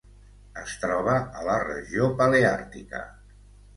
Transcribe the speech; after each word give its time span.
Es 0.61 0.71
troba 0.85 1.17
a 1.41 1.45
la 1.49 1.59
regió 1.65 2.09
paleàrtica. 2.23 3.03